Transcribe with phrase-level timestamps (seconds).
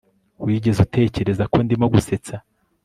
[0.45, 2.35] wigeze utekereza ko ndimo gusetsa